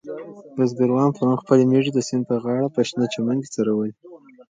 بزګرانو 0.55 1.15
پرون 1.17 1.35
خپلې 1.41 1.63
مېږې 1.71 1.91
د 1.93 1.99
سیند 2.07 2.23
په 2.29 2.35
غاړه 2.43 2.67
په 2.75 2.81
شنه 2.87 3.05
چمن 3.13 3.37
کې 3.43 3.49
څرولې 3.55 3.91
وې. 3.91 3.91